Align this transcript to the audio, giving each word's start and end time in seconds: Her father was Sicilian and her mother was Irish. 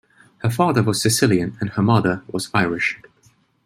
Her 0.37 0.49
father 0.49 0.81
was 0.81 0.99
Sicilian 0.99 1.55
and 1.59 1.69
her 1.73 1.83
mother 1.83 2.23
was 2.31 2.49
Irish. 2.55 2.97